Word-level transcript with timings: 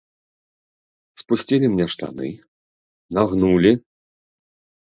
Спусцілі 1.21 1.69
мне 1.75 1.85
штаны, 1.97 2.27
нагнулі. 3.19 3.71